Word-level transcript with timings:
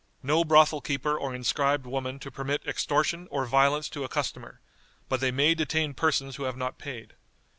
No 0.23 0.43
brothel 0.43 0.81
keeper 0.81 1.15
or 1.15 1.35
inscribed 1.35 1.85
woman 1.85 2.17
to 2.21 2.31
permit 2.31 2.65
extortion 2.65 3.27
or 3.29 3.45
violence 3.45 3.87
to 3.89 4.03
a 4.03 4.09
customer, 4.09 4.59
but 5.07 5.19
they 5.19 5.29
may 5.29 5.53
detain 5.53 5.93
persons 5.93 6.37
who 6.37 6.45
have 6.45 6.57
not 6.57 6.79
paid. 6.79 7.13